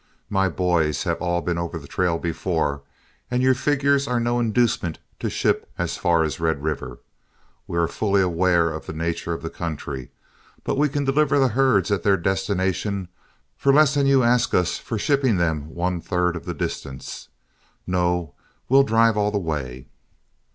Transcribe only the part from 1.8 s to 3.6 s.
trail before, and your